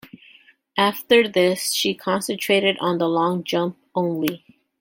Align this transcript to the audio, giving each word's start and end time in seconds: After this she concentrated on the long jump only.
After 0.79 1.27
this 1.27 1.73
she 1.75 1.93
concentrated 1.93 2.75
on 2.81 2.97
the 2.97 3.07
long 3.07 3.43
jump 3.43 3.77
only. 3.93 4.43